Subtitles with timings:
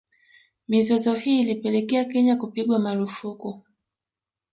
[0.67, 3.63] Mizozo hii ilipelekea Kenya kupigwa marufuku